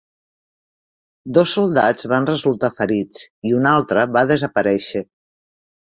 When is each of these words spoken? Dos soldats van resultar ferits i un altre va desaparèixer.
Dos 1.37 1.53
soldats 1.57 2.09
van 2.13 2.27
resultar 2.31 2.71
ferits 2.79 3.23
i 3.51 3.53
un 3.59 3.69
altre 3.73 4.07
va 4.19 4.25
desaparèixer. 4.33 5.07